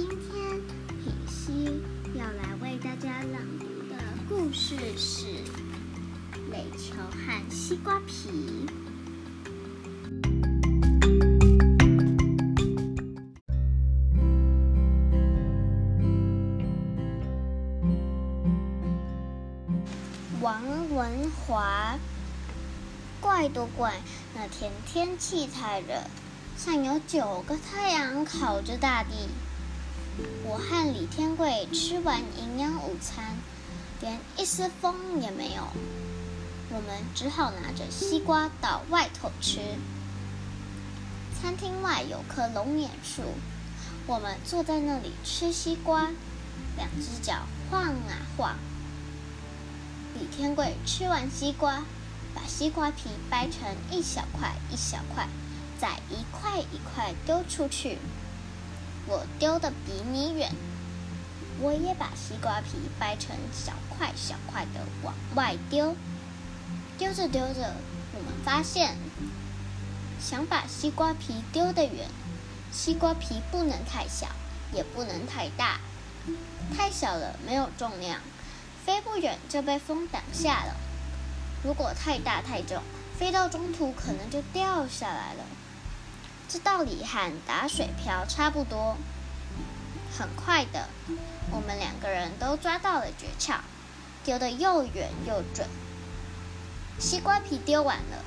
[0.00, 0.18] 今天
[1.04, 1.82] 品西
[2.14, 5.26] 要来为大家朗读的故事是
[6.50, 8.66] 垒球和西瓜皮。
[20.40, 20.62] 王
[20.94, 21.98] 文华
[23.20, 23.92] 怪都怪
[24.34, 25.88] 那天天气太热
[26.56, 29.28] 像有九个太阳烤着大地。
[30.44, 33.36] 我和李天贵吃完营养午餐，
[34.00, 35.62] 连一丝风也没有。
[36.70, 39.60] 我们只好拿着西瓜到外头吃。
[41.40, 43.22] 餐厅外有棵龙眼树，
[44.06, 46.10] 我们坐在那里吃西瓜，
[46.76, 48.56] 两只脚晃啊晃。
[50.18, 51.84] 李天贵吃完西瓜，
[52.34, 55.28] 把西瓜皮掰成一小块一小块，
[55.78, 57.98] 再一块一块丢出去。
[59.10, 60.52] 我丢的比你远，
[61.60, 65.96] 我也把西瓜皮掰成小块小块的往外丢。
[66.96, 67.74] 丢着丢着，
[68.14, 68.96] 我们发现，
[70.20, 72.06] 想把西瓜皮丢得远，
[72.70, 74.28] 西瓜皮不能太小，
[74.72, 75.80] 也不能太大。
[76.76, 78.20] 太小了没有重量。
[78.86, 80.76] 飞不远就被风挡下了。
[81.64, 82.80] 如果太大太重，
[83.18, 85.44] 飞到中途可能就掉下来了。
[86.52, 88.96] 这道理和打水漂差不多。
[90.18, 90.88] 很快的，
[91.52, 93.58] 我们两个人都抓到了诀窍，
[94.24, 95.68] 丢得又远又准。
[96.98, 98.24] 西瓜皮丢完了，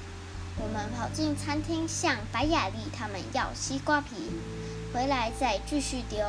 [0.57, 4.31] 我们跑进餐厅向白雅丽他们要西瓜皮，
[4.93, 6.25] 回来再继续丢。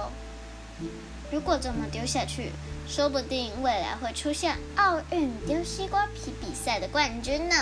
[1.30, 2.50] 如果这么丢下去，
[2.88, 7.54] 说不定未来会出现奥运丢西瓜皮比赛的冠军呢。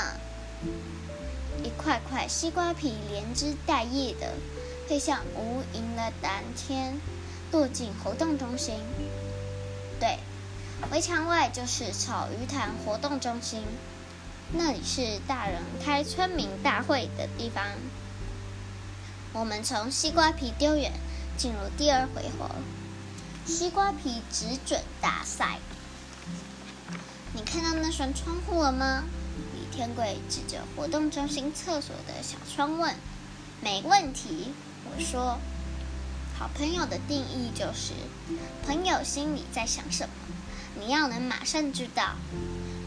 [1.76, 4.34] 块块西瓜皮连枝带叶的，
[4.88, 7.00] 飞向无垠的蓝天，
[7.50, 8.76] 落进活动中心。
[9.98, 10.18] 对，
[10.90, 13.62] 围墙外就是草鱼潭活动中心，
[14.52, 17.64] 那里是大人开村民大会的地方。
[19.32, 20.92] 我们从西瓜皮丢远，
[21.36, 22.50] 进入第二回合。
[23.44, 25.58] 西瓜皮只准大赛，
[27.32, 29.04] 你看到那扇窗户了吗？
[29.72, 32.94] 天贵指着活动中心厕所的小窗问。
[33.60, 34.52] 没问题，
[34.84, 35.38] 我说。
[36.38, 37.92] 好朋友的定义就是，
[38.66, 40.14] 朋友心里在想什么，
[40.80, 42.16] 你要能马上知道。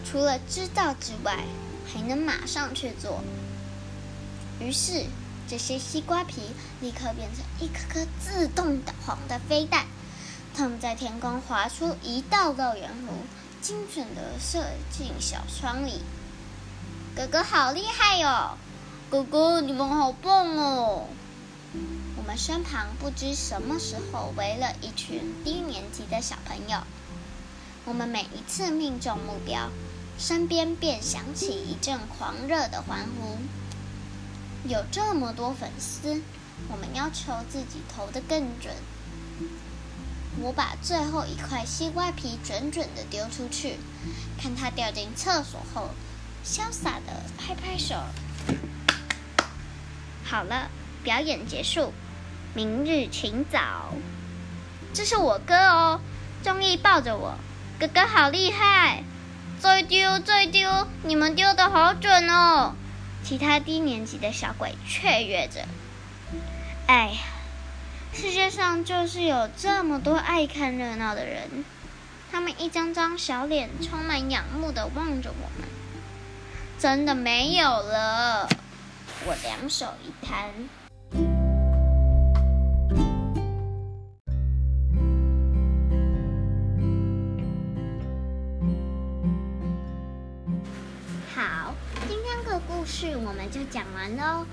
[0.04, 1.46] 除了知道之外，
[1.88, 3.24] 还能马上去做。
[4.60, 5.06] 于是，
[5.48, 6.42] 这些西瓜皮
[6.82, 9.86] 立刻变成一颗颗自动导航的飞弹。
[10.54, 16.02] 他们在天空划出一道道圆弧，精准地射进小窗里。
[17.16, 18.58] 哥哥好厉害哟！
[19.10, 21.08] 哥哥，你们好棒哦！
[22.18, 26.80] 我们身旁不知什么时候围了一群低年级的小朋友。
[27.86, 29.70] 我们每一次命中目标，
[30.20, 33.38] 身边便响起一阵狂热的欢呼。
[34.68, 36.22] 有这么多粉丝，
[36.70, 38.76] 我们要求自己投得更准。
[40.42, 43.78] 我把最后一块西瓜皮准准的丢出去，
[44.38, 45.92] 看它掉进厕所后，
[46.46, 47.96] 潇洒的拍拍手。
[50.24, 50.70] 好了，
[51.04, 51.92] 表演结束，
[52.54, 53.96] 明日请早。
[54.94, 56.00] 这是我哥哦，
[56.44, 57.36] 钟意抱着我，
[57.80, 59.04] 哥哥好厉害！
[59.60, 62.74] 再丢再丢，你们丢的好准哦！
[63.24, 65.66] 其他低年级的小鬼雀跃着。
[66.86, 67.18] 哎呀！
[68.14, 71.66] 世界上就是有这么多爱看热闹的人，
[72.32, 75.68] 他们一张张小脸充满仰慕的望着我们。
[76.78, 78.48] 真的没有了，
[79.26, 80.52] 我两手一摊。
[91.34, 91.74] 好，
[92.08, 94.46] 今天的故事我们就讲完喽，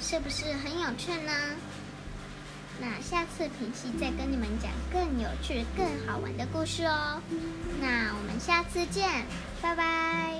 [0.00, 1.32] 是不是很有趣呢？
[2.78, 7.20] 那下次平西再跟你们讲更有趣、更好玩的故事哦。
[7.80, 9.24] 那我们下次见，
[9.62, 10.34] 拜拜。